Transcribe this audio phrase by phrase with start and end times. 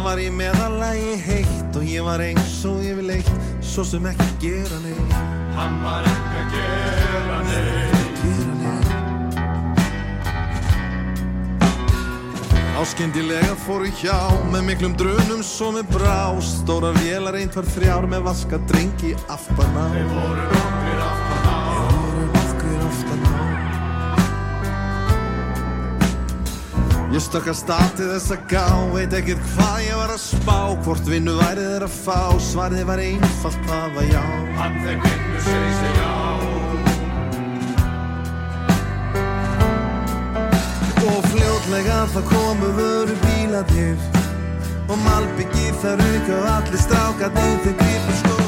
[0.00, 3.28] það var ég meðalagi heitt og ég var eins og ég vil eitt,
[3.60, 5.12] svo sem ekki gera neitt.
[5.58, 8.22] Hann var ekki að gera neitt.
[8.22, 8.88] Gera neitt.
[12.80, 14.16] Áskyndilega fóru hjá
[14.48, 19.76] með miklum drunum svo með brá Stórar vélar einn var þrjár með vaska drengi aftan
[19.76, 20.79] á Þeir voru nokkrir
[27.20, 30.56] Stökk að stati þess að gá Veit ekkert hvað ég var að spá.
[30.86, 34.22] Hvort vinnu væri þeir að fá Svarið var einfalt, það var já.
[34.56, 36.14] Hann þeir vinnu segi sig já.
[41.10, 44.08] Og fljótlega það komu vöru bíladir
[44.88, 48.40] Og malbyggi þar auka og allir strákadir þeir gripur skó.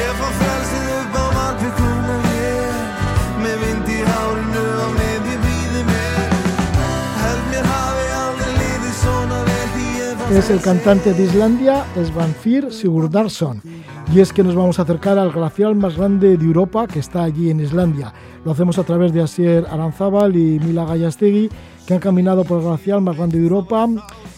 [0.00, 2.98] Ég fann frelsið upp á malbygguna ég
[3.44, 5.09] Með vind í hárinu og með
[10.30, 13.60] Es el cantante de Islandia, Svanfir Sigurdarsson.
[14.14, 17.24] Y es que nos vamos a acercar al glacial más grande de Europa que está
[17.24, 18.14] allí en Islandia.
[18.44, 21.50] Lo hacemos a través de Asier Aranzábal y Mila Gallastegui,
[21.84, 23.88] que han caminado por el glacial más grande de Europa,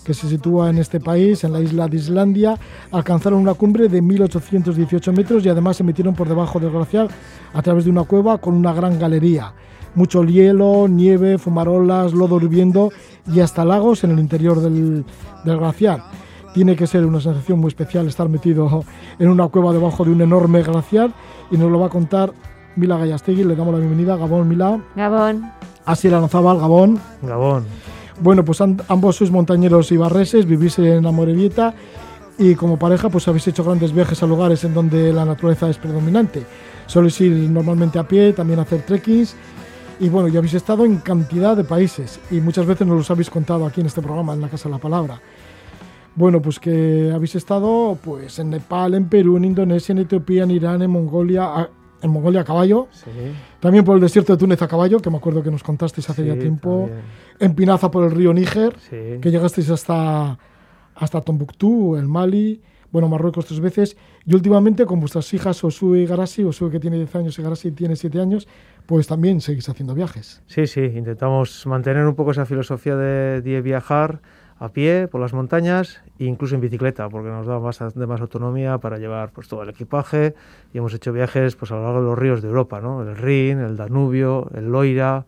[0.03, 2.59] que se sitúa en este país, en la isla de Islandia.
[2.91, 7.09] Alcanzaron una cumbre de 1818 metros y además se metieron por debajo del glacial
[7.53, 9.53] a través de una cueva con una gran galería.
[9.95, 12.91] Mucho hielo, nieve, fumarolas, lodo hirviendo
[13.33, 15.05] y hasta lagos en el interior del,
[15.45, 16.03] del glaciar.
[16.55, 18.85] Tiene que ser una sensación muy especial estar metido
[19.19, 21.11] en una cueva debajo de un enorme glaciar
[21.51, 22.33] y nos lo va a contar
[22.77, 23.45] Mila Gallastegui.
[23.45, 24.17] Le damos la bienvenida.
[24.17, 24.81] Gabón, Mila.
[24.97, 25.51] Gabón.
[25.85, 27.01] Asier Aranzábal, Gabón.
[27.23, 27.65] Gabón.
[28.21, 31.75] Bueno, pues ambos sois montañeros y barreses, vivís en Amorebieta
[32.39, 35.79] y como pareja pues habéis hecho grandes viajes a lugares en donde la naturaleza es
[35.79, 36.45] predominante.
[36.87, 39.35] Soléis ir normalmente a pie, también a hacer trekkings
[40.03, 43.31] y bueno, ya habéis estado en cantidad de países y muchas veces nos los habéis
[43.31, 45.21] contado aquí en este programa, en la Casa de la Palabra.
[46.15, 50.51] Bueno, pues que habéis estado pues en Nepal, en Perú, en Indonesia, en Etiopía, en
[50.51, 51.71] Irán, en Mongolia, a-
[52.03, 53.11] en Mongolia a caballo, Sí.
[53.61, 56.23] también por el desierto de Túnez a caballo, que me acuerdo que nos contasteis hace
[56.23, 57.01] Sí, ya tiempo, también.
[57.39, 59.21] en Pinaza por el río Níger, Sí.
[59.21, 60.37] que llegasteis hasta,
[60.97, 62.61] hasta Tombuctú, el Mali,
[62.93, 66.97] bueno, Marruecos tres veces, y últimamente con vuestras hijas Osue y Garasi, Osue que tiene
[66.99, 68.47] 10 años y Garasi tiene 7 años,
[68.87, 70.43] pues también seguís haciendo viajes.
[70.47, 74.21] Sí, sí, intentamos mantener un poco esa filosofía de, de viajar
[74.59, 78.99] a pie por las montañas e incluso en bicicleta, porque nos da más autonomía para
[78.99, 80.35] llevar pues, todo el equipaje
[80.73, 83.03] y hemos hecho viajes pues, a lo largo de los ríos de Europa, ¿no?
[83.03, 85.25] el Rin, el Danubio, el Loira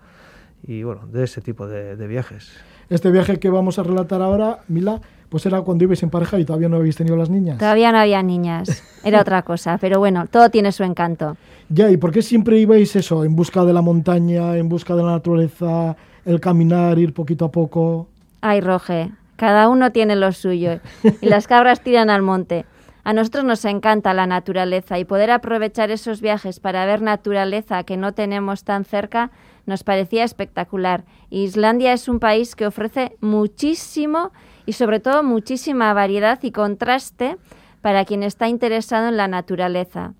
[0.62, 2.52] y bueno, de ese tipo de, de viajes.
[2.88, 6.44] Este viaje que vamos a relatar ahora, Mila, pues era cuando ibais en pareja y
[6.44, 7.58] todavía no habéis tenido las niñas.
[7.58, 11.36] Todavía no había niñas, era otra cosa, pero bueno, todo tiene su encanto.
[11.68, 15.02] Ya, ¿y por qué siempre ibais eso, en busca de la montaña, en busca de
[15.02, 18.08] la naturaleza, el caminar, ir poquito a poco?
[18.40, 20.80] Ay, Roge, cada uno tiene lo suyo
[21.20, 22.66] y las cabras tiran al monte.
[23.04, 27.98] A nosotros nos encanta la naturaleza y poder aprovechar esos viajes para ver naturaleza que
[27.98, 29.30] no tenemos tan cerca
[29.66, 31.04] nos parecía espectacular.
[31.30, 34.32] Islandia es un país que ofrece muchísimo
[34.66, 37.36] y sobre todo muchísima variedad y contraste
[37.80, 40.14] para quien está interesado en la naturaleza.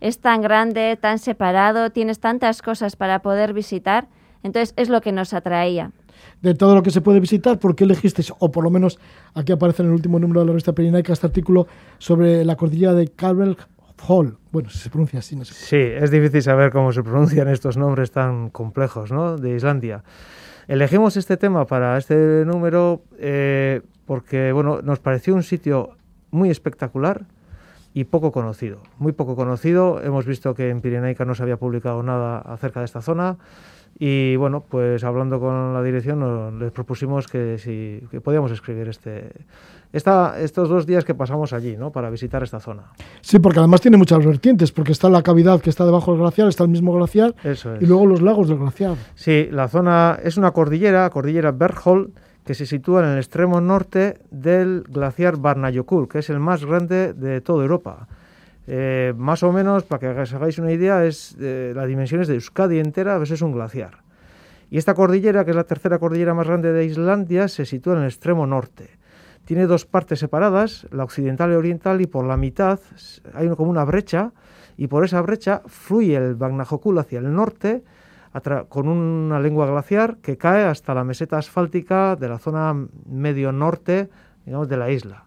[0.00, 4.08] Es tan grande, tan separado, tienes tantas cosas para poder visitar,
[4.42, 5.92] entonces es lo que nos atraía.
[6.40, 8.98] de todo lo que se puede visitar, ¿por qué elegisteis, o por lo menos
[9.34, 11.66] aquí aparece en el último número de la revista Pirinaica, este artículo
[11.98, 13.56] sobre la cordillera de Carvel
[14.06, 14.38] Hall?
[14.50, 15.54] Bueno, si se pronuncia así, no sé.
[15.54, 19.36] Sí, es difícil saber cómo se pronuncian estos nombres tan complejos ¿no?
[19.36, 20.02] de Islandia.
[20.68, 25.96] Elegimos este tema para este número eh, porque bueno, nos pareció un sitio
[26.30, 27.26] muy espectacular
[27.92, 28.78] y poco conocido.
[28.98, 30.00] Muy poco conocido.
[30.02, 33.36] Hemos visto que en Pirenaica no se había publicado nada acerca de esta zona.
[33.98, 38.88] Y bueno, pues hablando con la dirección nos, les propusimos que si que podíamos escribir
[38.88, 39.30] este,
[39.92, 41.90] esta, estos dos días que pasamos allí, ¿no?
[41.90, 42.84] Para visitar esta zona.
[43.20, 46.48] Sí, porque además tiene muchas vertientes, porque está la cavidad que está debajo del glaciar,
[46.48, 47.82] está el mismo glaciar, Eso es.
[47.82, 48.94] y luego los lagos del glaciar.
[49.16, 52.16] Sí, la zona es una cordillera, cordillera Bergholt,
[52.50, 57.12] que se sitúa en el extremo norte del glaciar Barnayokul, que es el más grande
[57.12, 58.08] de toda Europa.
[58.66, 62.34] Eh, más o menos, para que os hagáis una idea, es eh, las dimensiones de
[62.34, 64.02] Euskadi entera, pues es un glaciar.
[64.68, 68.00] Y esta cordillera, que es la tercera cordillera más grande de Islandia, se sitúa en
[68.00, 68.98] el extremo norte.
[69.44, 72.80] Tiene dos partes separadas, la occidental y oriental, y por la mitad
[73.32, 74.32] hay como una brecha,
[74.76, 77.84] y por esa brecha fluye el Vatnajökull hacia el norte,
[78.68, 82.74] con una lengua glaciar que cae hasta la meseta asfáltica de la zona
[83.06, 84.08] medio norte,
[84.44, 85.24] digamos, de la isla.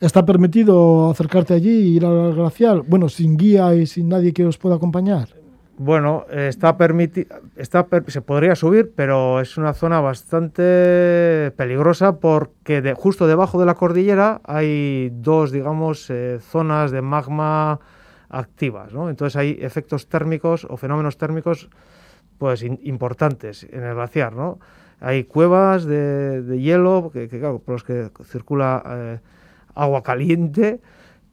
[0.00, 2.82] ¿Está permitido acercarte allí y ir al glaciar?
[2.86, 5.28] Bueno, sin guía y sin nadie que os pueda acompañar.
[5.76, 12.94] Bueno, está permitido, está se podría subir, pero es una zona bastante peligrosa porque de,
[12.94, 17.80] justo debajo de la cordillera hay dos, digamos, eh, zonas de magma
[18.38, 18.92] activas.
[18.92, 21.68] Entonces hay efectos térmicos o fenómenos térmicos,
[22.38, 24.34] pues importantes en el glaciar.
[25.00, 29.18] Hay cuevas de, hielo, que, por los que circula eh,
[29.74, 30.80] agua caliente,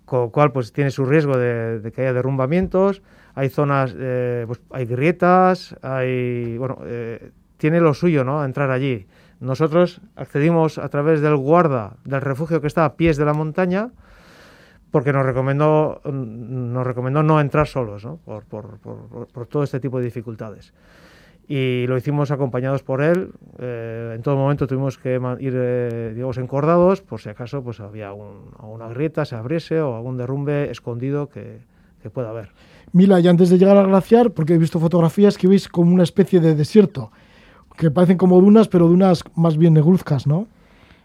[0.05, 3.01] con lo cual pues tiene su riesgo de, que haya derrumbamientos
[3.35, 8.43] hay zonas, eh, pues hay grietas, hay, eh, tiene lo suyo, ¿no?
[8.43, 9.07] Entrar allí.
[9.39, 13.89] Nosotros accedimos a través del guarda del refugio que está a pies de la montaña,
[14.91, 18.05] porque nos recomendó, nos recomendó no entrar solos.
[18.25, 20.73] Por, todo este tipo de dificultades.
[21.47, 23.31] Y lo hicimos acompañados por él.
[23.59, 28.87] Eh, en todo momento tuvimos que ir, digamos, encordados, por si acaso pues había alguna
[28.89, 31.59] grieta, se abriese o algún derrumbe escondido que,
[32.01, 32.49] que pueda haber.
[32.93, 36.03] Mila, y antes de llegar al glaciar, porque he visto fotografías que veis como una
[36.03, 37.11] especie de desierto,
[37.77, 40.47] que parecen como dunas, pero dunas más bien negruzcas, ¿no?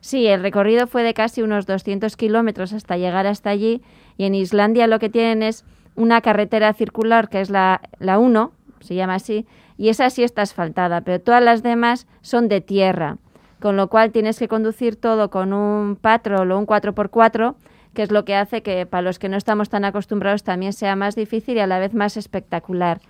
[0.06, 3.82] Sí, el recorrido fue de casi unos 200 kilómetros hasta llegar hasta allí,
[4.16, 5.64] y en Islandia lo que tienen es
[5.96, 10.42] una carretera circular, que es la, la 1, se llama así, y esa sí está
[10.42, 13.18] asfaltada, pero todas las demás son de tierra,
[13.58, 17.56] con lo cual tienes que conducir todo con un patrol o un 4x4,
[17.92, 20.94] que es lo que hace que para los que no estamos tan acostumbrados también sea
[20.94, 23.00] más difícil y a la vez más espectacular.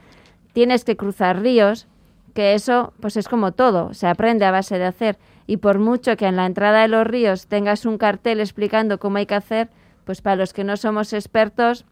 [0.54, 1.88] Tienes que cruzar ríos,
[2.32, 6.16] que eso pues es como todo, se aprende a base de hacer y por mucho
[6.16, 9.68] que en la entrada de los ríos tengas un cartel explicando cómo hay que hacer,
[10.04, 11.84] pues para los que no somos expertos,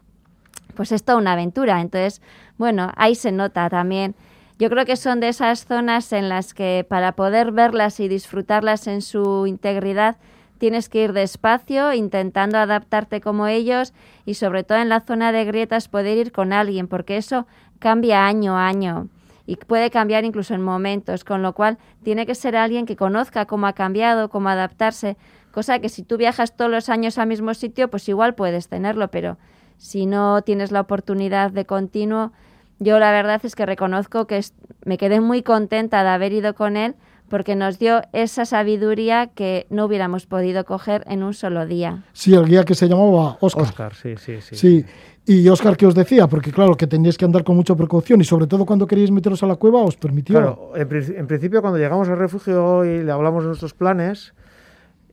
[0.75, 1.81] pues es toda una aventura.
[1.81, 2.21] Entonces,
[2.57, 4.15] bueno, ahí se nota también.
[4.57, 8.87] Yo creo que son de esas zonas en las que para poder verlas y disfrutarlas
[8.87, 10.17] en su integridad,
[10.57, 13.93] tienes que ir despacio, intentando adaptarte como ellos
[14.25, 17.47] y sobre todo en la zona de grietas poder ir con alguien, porque eso
[17.79, 19.09] cambia año a año
[19.45, 23.45] y puede cambiar incluso en momentos, con lo cual tiene que ser alguien que conozca
[23.45, 25.17] cómo ha cambiado, cómo adaptarse,
[25.51, 29.09] cosa que si tú viajas todos los años al mismo sitio, pues igual puedes tenerlo,
[29.09, 29.37] pero
[29.77, 32.31] si no tienes la oportunidad de continuo,
[32.79, 34.41] yo la verdad es que reconozco que
[34.83, 36.95] me quedé muy contenta de haber ido con él
[37.29, 42.03] porque nos dio esa sabiduría que no hubiéramos podido coger en un solo día.
[42.13, 43.63] Sí, el guía que se llamaba Oscar.
[43.63, 44.55] Oscar, sí, sí, sí.
[44.55, 44.85] Sí,
[45.25, 46.27] y Oscar, ¿qué os decía?
[46.27, 49.41] Porque claro, que teníais que andar con mucha precaución y sobre todo cuando queríais meteros
[49.43, 50.35] a la cueva, os permitió.
[50.35, 54.33] Claro, en, principio cuando llegamos al refugio y le hablamos de nuestros planes,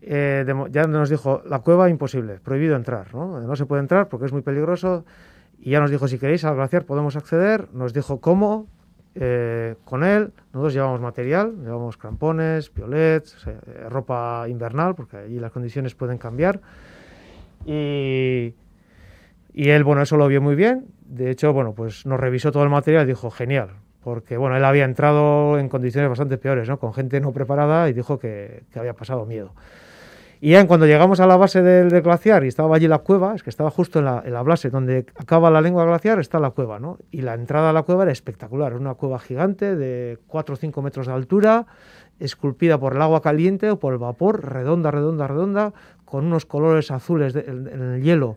[0.02, 3.40] eh, ya nos dijo, la cueva imposible, prohibido entrar, ¿no?
[3.40, 5.04] No se puede entrar porque es muy peligroso.
[5.60, 7.68] Y ya nos dijo, si queréis al glaciar podemos acceder.
[7.72, 8.66] Nos dijo cómo,
[9.14, 10.32] eh, con él.
[10.52, 16.60] Nosotros llevamos material, llevamos crampones, piolets, eh, ropa invernal, porque allí las condiciones pueden cambiar.
[17.64, 18.54] Y,
[19.54, 20.86] y él, bueno, eso lo vio muy bien.
[21.04, 23.70] De hecho, bueno, pues nos revisó todo el material y dijo, genial,
[24.02, 26.78] porque bueno, él había entrado en condiciones bastante peores, ¿no?
[26.78, 29.54] Con gente no preparada y dijo que, había pasado miedo.
[30.40, 33.44] Y ya cuando llegamos a la base del, glaciar y estaba allí la cueva, es
[33.44, 36.50] que estaba justo en la, en la, base donde acaba la lengua glaciar, está la
[36.50, 36.98] cueva, ¿no?
[37.12, 40.82] Y la entrada a la cueva era espectacular, una cueva gigante de 4 o 5
[40.82, 41.66] metros de altura,
[42.18, 45.72] esculpida por el agua caliente o por el vapor, redonda, redonda, redonda,
[46.04, 48.36] con unos colores azules en, el hielo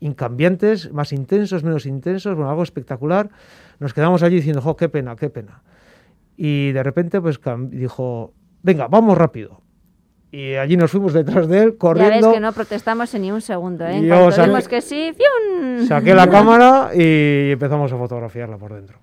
[0.00, 3.30] incambiantes, más intensos, menos intensos, bueno, algo espectacular.
[3.78, 5.62] Nos quedamos allí diciendo, jo, qué pena, qué pena.
[6.36, 9.62] Y de repente, pues dijo, venga, vamos rápido
[10.32, 12.18] y allí nos fuimos detrás de él corriendo.
[12.18, 13.98] Ya ves que no protestamos en ni un segundo, ¿eh?
[13.98, 15.86] En saqué, que sí, ¡fium!
[15.86, 18.98] Saqué la cámara y empezamos a fotografiarla por dentro.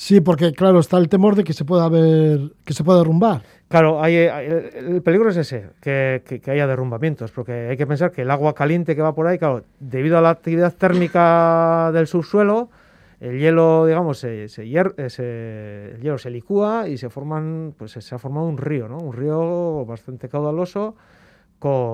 [0.00, 3.42] Sí, porque claro, está el temor de que se pueda ver, que se pueda derrumbar.
[3.68, 8.22] Claro, hay, el peligro es ese, que, que, haya derrumbamientos, porque hay que pensar que
[8.22, 12.70] el agua caliente que va por ahí, claro, debido a la actividad térmica del subsuelo,
[13.20, 18.14] el hielo, digamos, se, se, eh, el hielo se licúa y se forman, pues se
[18.14, 18.96] ha formado un río, ¿no?
[18.96, 20.96] Un río bastante caudaloso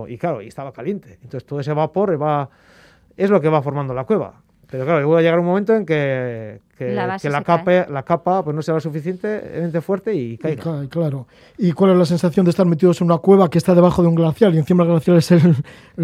[0.07, 1.19] y claro, y estaba caliente.
[1.25, 2.49] Entonces todo ese vapor va,
[3.17, 4.46] es lo que va formando la cueva.
[4.71, 8.63] Pero claro, va a llegar un momento en que, la, capa, la capa pues no
[8.63, 10.87] será suficientemente fuerte y caiga.
[10.89, 11.27] claro.
[11.57, 14.09] ¿Y cuál es la sensación de estar metidos en una cueva que está debajo de
[14.09, 15.55] un glaciar y encima el glaciar es el,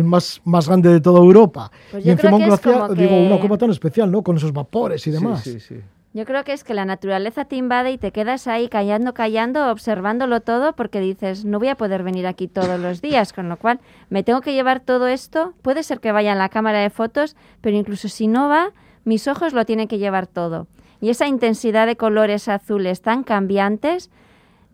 [0.05, 1.71] más, más grande de toda Europa?
[1.91, 4.23] Pues y encima un glaciar, digo, una cueva tan especial, ¿no?
[4.23, 5.43] Con esos vapores y demás.
[5.43, 5.81] Sí, sí, sí.
[6.15, 9.71] Yo creo que es que la naturaleza te invade y te quedas ahí callando, callando,
[9.71, 13.57] observándolo todo porque dices, no voy a poder venir aquí todos los días, con lo
[13.57, 15.55] cual me tengo que llevar todo esto.
[15.63, 18.73] Puede ser que vaya en la cámara de fotos, pero incluso si no va,
[19.05, 20.67] mis ojos lo tienen que llevar todo.
[21.01, 24.11] Y esa intensidad de colores azules tan cambiantes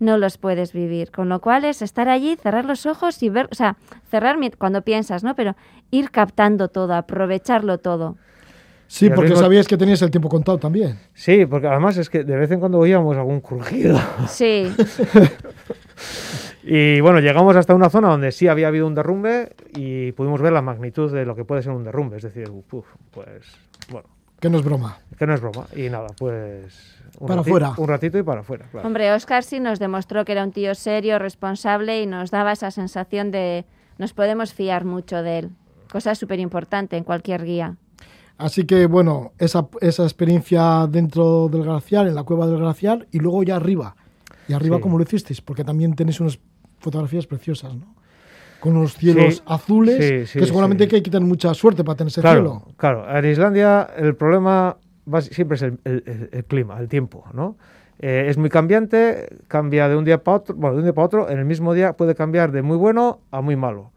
[0.00, 1.12] no los puedes vivir.
[1.12, 3.76] Con lo cual es estar allí, cerrar los ojos y ver, o sea,
[4.10, 5.36] cerrar cuando piensas, ¿no?
[5.36, 5.54] Pero
[5.92, 8.16] ir captando todo, aprovecharlo todo.
[8.90, 10.98] Sí, porque mismo- sabías que tenías el tiempo contado también.
[11.14, 13.96] Sí, porque además es que de vez en cuando oíamos algún crujido.
[14.28, 14.72] Sí,
[16.64, 20.52] Y bueno, llegamos hasta una zona donde sí había habido un derrumbe y pudimos ver
[20.52, 22.16] la magnitud de lo que puede ser un derrumbe.
[22.18, 23.46] Es decir, uf, pues
[23.90, 24.06] bueno,
[24.40, 24.98] Que no es broma.
[25.18, 25.66] que no es broma.
[25.74, 26.96] Y nada, pues...
[27.20, 27.72] Un Para afuera.
[27.78, 28.86] Un ratito y para afuera, claro.
[28.86, 32.70] hombre, Oscar sí nos demostró que era un tío serio, responsable y nos daba esa
[32.70, 33.64] sensación de
[33.96, 35.50] nos podemos fiar mucho de él.
[35.90, 37.76] Cosa súper importante en cualquier guía.
[38.38, 43.18] Así que bueno, esa, esa experiencia dentro del glaciar, en la cueva del glaciar, y
[43.18, 43.96] luego ya arriba.
[44.46, 44.82] Y arriba, Sí.
[44.82, 45.40] ¿cómo lo hicisteis?
[45.40, 46.38] Porque también tenéis unas
[46.78, 47.94] fotografías preciosas, ¿no?
[48.60, 52.08] Con unos cielos Sí, azules, sí, que seguramente hay que tener mucha suerte para tener
[52.08, 52.62] ese Claro, cielo.
[52.76, 53.16] claro.
[53.18, 54.76] En Islandia el problema
[55.30, 57.56] siempre es el, el- el- el clima, el tiempo, ¿no?
[58.00, 61.06] Eh, es muy cambiante, cambia de un día para otro, bueno, de un día para
[61.06, 63.90] otro, en el mismo día puede cambiar de muy bueno a muy malo.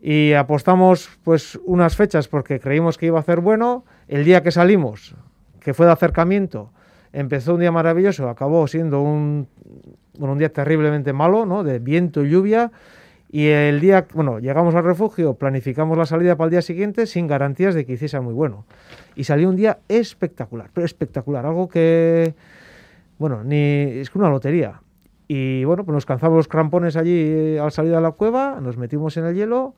[0.00, 4.52] Y apostamos pues unas fechas porque creímos que iba a hacer bueno, el día que
[4.52, 5.14] salimos,
[5.60, 6.70] que fue de acercamiento,
[7.12, 9.48] empezó un día maravilloso, acabó siendo un,
[10.18, 11.64] bueno, un día terriblemente malo, ¿no?
[11.64, 12.70] De viento y lluvia.
[13.30, 17.26] Y el día, bueno, llegamos al refugio, planificamos la salida para el día siguiente sin
[17.26, 18.64] garantías de que hiciese muy bueno.
[19.16, 22.34] Y salió un día espectacular, pero espectacular, algo que,
[23.18, 24.80] bueno, ni es que una lotería.
[25.26, 28.78] Y bueno, pues nos calzamos los crampones allí eh, al salir de la cueva, nos
[28.78, 29.74] metimos en el hielo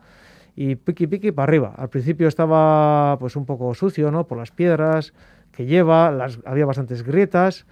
[0.54, 1.74] y piqui piqui para arriba.
[1.76, 4.26] Al principio estaba pues un poco sucio, ¿no?
[4.26, 5.12] Por las piedras
[5.52, 7.66] que lleva, las, había bastantes grietas.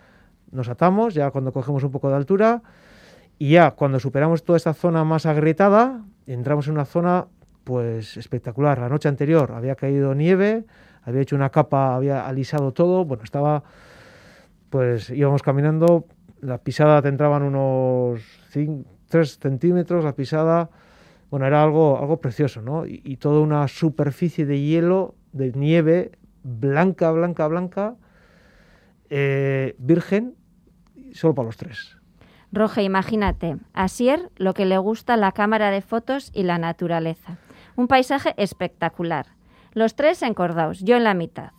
[0.51, 2.63] Nos atamos ya cuando cogemos un poco de altura
[3.39, 7.27] y ya cuando superamos toda esta zona más agrietada, entramos en una zona
[7.65, 8.79] pues espectacular.
[8.79, 10.65] La noche anterior había caído nieve,
[11.03, 13.63] había hecho una capa, había alisado todo, bueno, estaba
[14.71, 16.07] pues íbamos caminando,
[16.41, 18.23] la pisada te entraban unos
[19.09, 20.71] 3 centímetros, la pisada,
[21.31, 22.87] bueno, era algo, algo precioso, ¿no?
[22.87, 27.97] Y, toda una superficie de hielo, de nieve, blanca, blanca, blanca,
[29.11, 30.35] eh, virgen,
[31.13, 31.99] solo para los tres.
[32.51, 37.37] Roge, imagínate, a Sier lo que le gusta la cámara de fotos y la naturaleza.
[37.77, 39.27] Un paisaje espectacular.
[39.75, 41.51] Los tres encordados, yo en la mitad.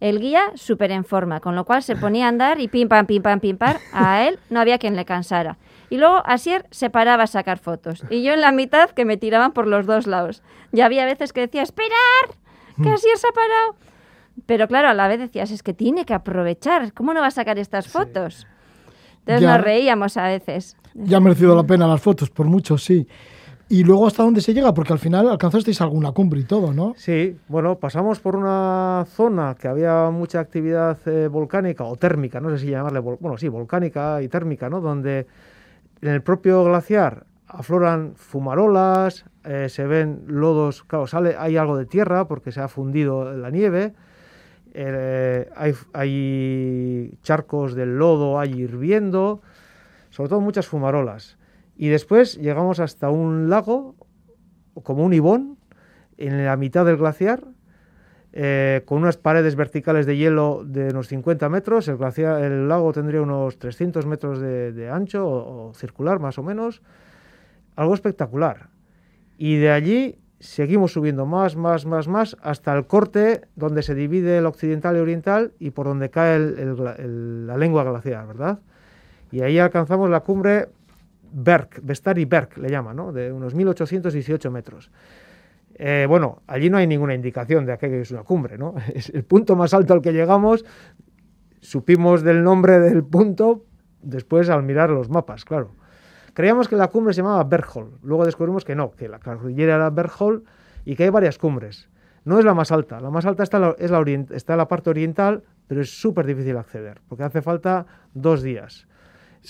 [0.00, 3.06] El guía súper en forma, con lo cual se ponía a andar y pim pam,
[3.06, 3.76] pim pam, pim pam.
[3.92, 5.58] A él no había quien le cansara.
[5.90, 8.04] Y luego Asier se paraba a sacar fotos.
[8.10, 10.42] Y yo en la mitad que me tiraban por los dos lados.
[10.72, 11.90] Y había veces que decía, ¡esperar!
[12.80, 13.74] Que Asier se ha parado.
[14.46, 16.92] Pero claro, a la vez decías, es que tiene que aprovechar.
[16.92, 18.46] ¿Cómo no va a sacar estas fotos?
[19.20, 19.56] Entonces Ya.
[19.56, 20.76] nos reíamos a veces.
[20.94, 23.08] Ya ha merecido la pena las fotos, por mucho, sí.
[23.70, 26.94] Y luego hasta dónde se llega, porque al final alcanzasteis alguna cumbre y todo, ¿no?
[26.96, 32.48] Sí, bueno, pasamos por una zona que había mucha actividad eh, volcánica o térmica, no
[32.50, 34.80] sé si llamarle, bueno, sí, volcánica y térmica, ¿no?
[34.80, 35.26] Donde
[36.00, 41.84] en el propio glaciar afloran fumarolas, eh, se ven lodos, claro, sale, hay algo de
[41.84, 43.92] tierra porque se ha fundido la nieve,
[44.72, 49.42] eh, hay, hay charcos del lodo ahí hirviendo,
[50.10, 51.37] sobre todo muchas fumarolas.
[51.78, 53.94] Y después llegamos hasta un lago,
[54.82, 55.58] como un ibón,
[56.16, 57.44] en la mitad del glaciar,
[58.32, 61.86] eh, con unas paredes verticales de hielo de unos 50 metros.
[61.86, 66.82] El, glaciar, el lago tendría unos 300 metros de, ancho o, circular, más o menos.
[67.76, 68.70] Algo espectacular.
[69.36, 74.38] Y de allí seguimos subiendo más, más, más, más, hasta el corte donde se divide
[74.38, 78.58] el occidental y oriental y por donde cae la lengua glaciar, ¿verdad?
[79.30, 80.68] Y ahí alcanzamos la cumbre
[81.32, 83.12] Berg, Vestari Berg le llaman, ¿no?
[83.12, 84.90] De unos 1818 metros.
[85.74, 88.74] Eh, bueno, allí no hay ninguna indicación de que es una cumbre, ¿no?
[88.94, 90.64] Es el punto más alto al que llegamos.
[91.60, 93.64] Supimos del nombre del punto
[94.02, 95.74] después al mirar los mapas, claro.
[96.34, 97.98] Creíamos que la cumbre se llamaba Bergholm.
[98.02, 100.42] Luego descubrimos que no, que la cordillera era Bergholm
[100.84, 101.88] y que hay varias cumbres.
[102.24, 103.00] No es la más alta.
[103.00, 103.90] La más alta está es
[104.30, 108.87] está en la parte oriental, pero es súper difícil acceder, porque hace falta dos días.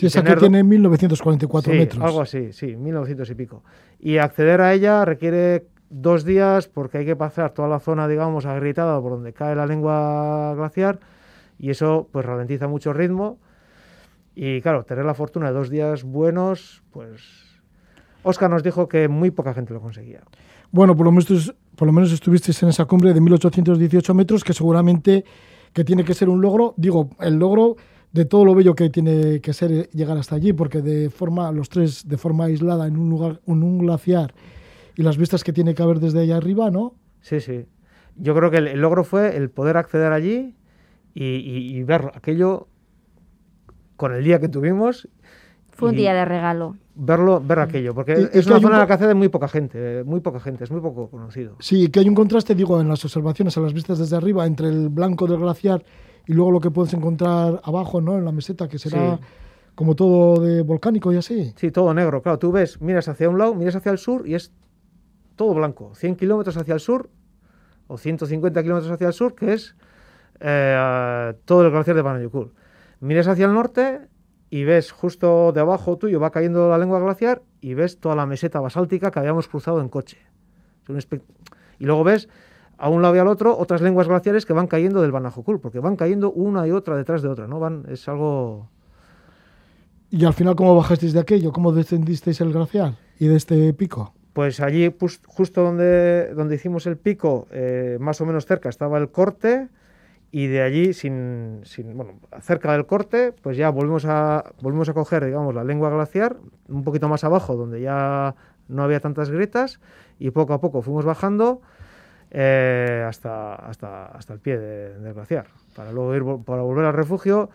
[0.00, 2.02] Y esa que tiene 1944 sí, metros.
[2.02, 3.64] Algo así, sí, 1900 y pico.
[3.98, 8.46] Y acceder a ella requiere dos días porque hay que pasar toda la zona, digamos,
[8.46, 11.00] agrietada por donde cae la lengua glaciar
[11.58, 13.38] y eso pues ralentiza mucho el ritmo.
[14.34, 17.48] Y claro, tener la fortuna de dos días buenos, pues...
[18.22, 20.20] Oscar nos dijo que muy poca gente lo conseguía.
[20.70, 24.52] Bueno, por lo menos, por lo menos estuvisteis en esa cumbre de 1818 metros, que
[24.52, 25.24] seguramente
[25.72, 27.76] que tiene que ser un logro, digo, el logro
[28.12, 31.68] de todo lo bello que tiene que ser llegar hasta allí, porque de forma, los
[31.68, 34.34] tres de forma aislada en un lugar, en un glaciar
[34.96, 36.94] y las vistas que tiene que haber desde allá arriba, ¿no?
[37.20, 37.66] Sí, sí.
[38.16, 40.54] Yo creo que el, el logro fue el poder acceder allí
[41.14, 42.66] y, y- y ver aquello
[43.96, 45.08] con el día que tuvimos.
[45.70, 46.76] Fue un día de regalo.
[46.96, 49.14] verlo, ver aquello, porque Y- es que una un zona en la que hace de
[49.14, 51.54] muy poca gente, muy poca gente, es muy poco conocido.
[51.60, 54.66] Sí, que hay un contraste, digo, en las observaciones, en las vistas desde arriba, entre
[54.68, 55.84] el blanco del glaciar
[56.28, 58.16] y luego lo que puedes encontrar abajo, ¿no?
[58.16, 59.22] En la meseta, que será Sí.
[59.74, 61.52] como todo de volcánico y así.
[61.56, 64.34] Sí, todo negro, claro, tú ves, miras hacia un lado, miras hacia el sur y
[64.36, 64.52] es
[65.34, 67.10] todo blanco, 100 kilómetros hacia el sur
[67.88, 69.74] o 150 kilómetros hacia el sur, que es
[70.40, 72.52] eh, todo el glaciar de Panayukul.
[73.00, 74.00] Miras hacia el norte
[74.50, 78.60] y ves justo debajo tuyo va cayendo la lengua glaciar y ves toda la meseta
[78.60, 80.18] basáltica que habíamos cruzado en coche.
[80.82, 81.22] Es un espe-
[81.78, 82.28] y luego ves
[82.78, 85.80] a un lado y al otro otras lenguas glaciares que van cayendo del Banajokul, porque
[85.80, 87.58] van cayendo una y otra detrás de otra, ¿no?
[87.60, 88.68] Van, es algo...
[90.10, 91.52] Y al final, ¿cómo bajasteis de aquello?
[91.52, 94.14] ¿Cómo descendisteis el glaciar y de este pico?
[94.32, 94.94] Pues allí,
[95.26, 99.68] justo donde, donde hicimos el pico, eh, más o menos cerca, estaba el corte
[100.30, 104.94] y de allí, sin, sin- bueno, cerca del corte, pues ya volvimos a, volvimos a
[104.94, 106.36] coger, digamos, la lengua glaciar,
[106.68, 108.34] un poquito más abajo, donde ya
[108.68, 109.80] no había tantas grietas,
[110.18, 111.60] y poco a poco fuimos bajando
[112.30, 116.92] eh, hasta, hasta, hasta el pie de- del glaciar, para luego ir, para volver al
[116.94, 117.48] refugio,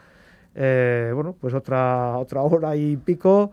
[0.55, 3.51] eh, bueno, pues otra, otra hora y pico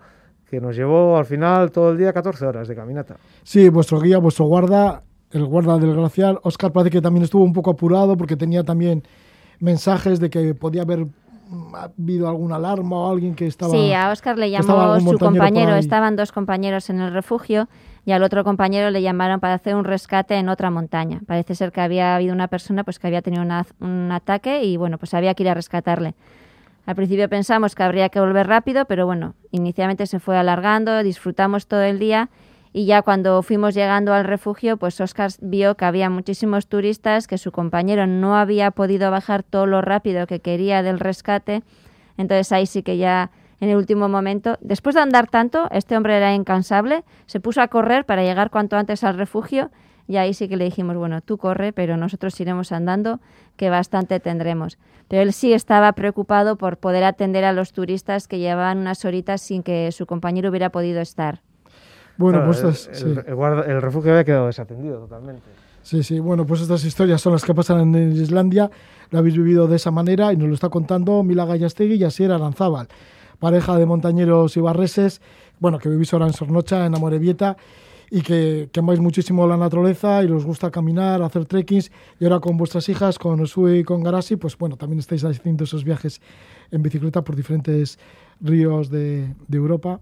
[0.49, 3.17] que nos llevó al final todo el día 14 horas de caminata.
[3.45, 7.53] Sí, vuestro guía, vuestro guarda, el guarda del glaciar, Oscar parece que también estuvo un
[7.53, 9.03] poco apurado porque tenía también
[9.61, 13.73] mensajes de que podía haber mm, habido alguna alarma o alguien que estaba...
[13.73, 17.69] Sí, a Oscar le llamó su compañero, estaban dos compañeros en el refugio
[18.05, 21.21] y al otro compañero le llamaron para hacer un rescate en otra montaña.
[21.27, 24.99] Parece ser que había habido una persona pues que había tenido un ataque y bueno,
[24.99, 26.15] pues había que ir a rescatarle.
[26.87, 31.67] Al principio pensamos que habría que volver rápido, pero bueno, inicialmente se fue alargando, disfrutamos
[31.67, 32.31] todo el día
[32.73, 37.37] y ya cuando fuimos llegando al refugio, pues Oscar vio que había muchísimos turistas, que
[37.37, 41.63] su compañero no había podido bajar todo lo rápido que quería del rescate.
[42.17, 46.17] Entonces ahí sí que ya en el último momento, después de andar tanto, este hombre
[46.17, 49.71] era incansable, se puso a correr para llegar cuanto antes al refugio
[50.09, 53.21] y ahí sí que le dijimos, bueno, tú corre, pero nosotros iremos andando,
[53.57, 54.79] que bastante tendremos.
[55.09, 59.41] Pero él sí estaba preocupado por poder atender a los turistas que llevaban unas horitas
[59.41, 61.43] sin que su compañero hubiera podido estar.
[62.17, 63.05] Bueno, Claro, pues el, estas, sí.
[63.11, 65.43] el- el guarda- el refugio había quedado desatendido totalmente.
[65.83, 68.71] Sí, sí, bueno, pues estas historias son las que pasan en Islandia,
[69.11, 72.33] lo habéis vivido de esa manera y nos lo está contando Mila Gallastegui y Asier
[72.33, 72.89] Aranzábal,
[73.41, 75.21] pareja de montañeros y barreses,
[75.59, 77.57] bueno, que vivís ahora en Sornocha, en Amorebieta,
[78.13, 82.41] y que, que amáis muchísimo la naturaleza y os gusta caminar, hacer trekkings, y ahora
[82.41, 86.21] con vuestras hijas, con Osue y con Garasi, pues bueno, también estáis haciendo esos viajes
[86.71, 87.99] en bicicleta por diferentes
[88.41, 90.01] ríos de, de Europa.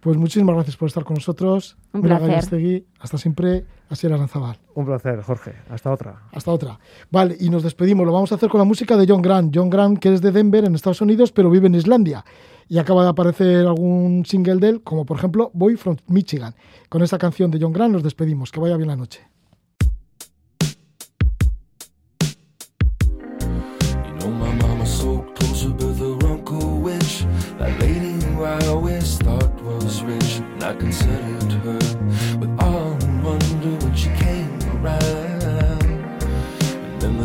[0.00, 1.76] Pues muchísimas gracias por estar con nosotros.
[1.92, 2.84] Un Mila placer.
[3.00, 4.56] Hasta siempre, Asier Aranzábal.
[4.74, 5.52] Un placer, Jorge.
[5.68, 6.22] Hasta otra.
[6.32, 6.78] Hasta otra.
[7.10, 8.06] Vale, y nos despedimos.
[8.06, 9.52] Lo vamos a hacer con la música de John Grant.
[9.52, 12.24] John Grant, que es de Denver, en Estados Unidos, pero vive en Islandia.
[12.68, 16.54] Y acaba de aparecer algún single de él, como por ejemplo Boy from Michigan.
[16.88, 18.50] Con esta canción de John Grant nos despedimos.
[18.50, 19.26] Que vaya bien la noche.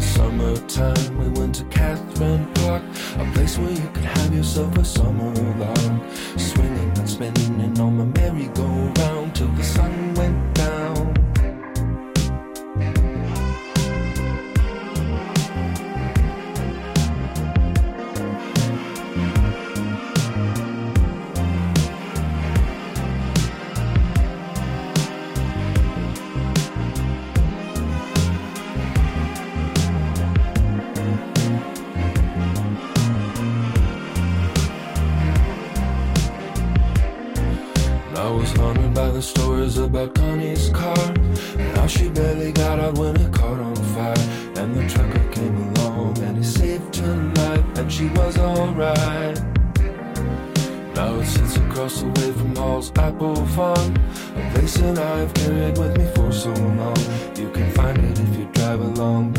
[0.02, 1.11] Summertime
[3.52, 8.71] place where you could have yourself a summer long Swinging and spinning on my merry-go-round
[39.70, 41.14] stories about Connie's car.
[41.58, 44.14] And how she barely got out when it caught on fire.
[44.56, 49.40] And the trucker came along and he saved her life And she was alright.
[50.96, 53.96] Now it sits across the way from Hall's Apple Farm.
[54.36, 56.98] A place that I've carried with me for so long.
[57.36, 59.34] You can find it if you drive along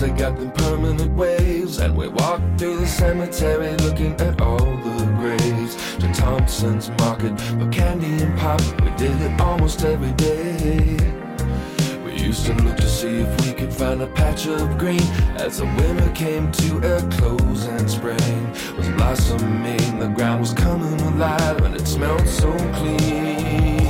[0.00, 1.78] they got them permanent waves.
[1.78, 5.76] And we walked through the cemetery looking at all the graves.
[5.96, 10.96] To Thompson's Market for candy and pop, we did it almost every day.
[12.04, 15.58] We used to look to see if we could find a patch of green as
[15.58, 19.98] the winter came to a close and spring was blossoming.
[19.98, 23.83] The ground was coming alive and it smelled so clean.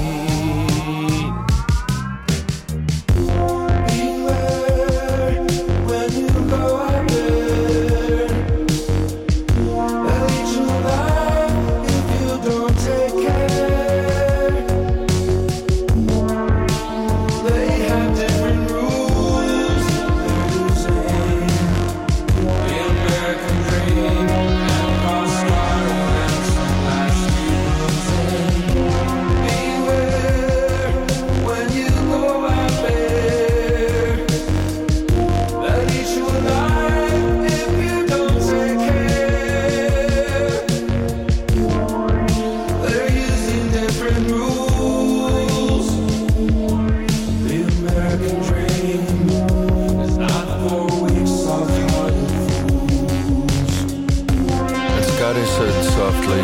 [55.24, 56.42] Scotty said softly,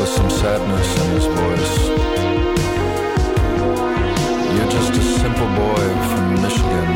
[0.00, 1.76] with some sadness in his voice.
[4.56, 6.88] You're just a simple boy from Michigan.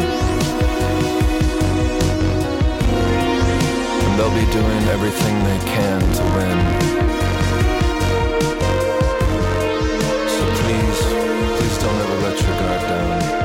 [4.05, 6.59] And they'll be doing everything they can to win.
[10.33, 11.01] So please,
[11.59, 13.36] please don't ever let your guard down.